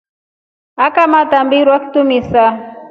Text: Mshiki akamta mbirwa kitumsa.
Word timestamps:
Mshiki 0.77 0.81
akamta 0.85 1.37
mbirwa 1.45 1.75
kitumsa. 1.81 2.43